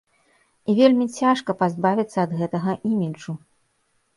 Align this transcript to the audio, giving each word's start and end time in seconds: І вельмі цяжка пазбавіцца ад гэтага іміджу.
І 0.71 0.73
вельмі 0.79 1.05
цяжка 1.19 1.55
пазбавіцца 1.61 2.17
ад 2.25 2.31
гэтага 2.41 2.71
іміджу. 2.93 3.37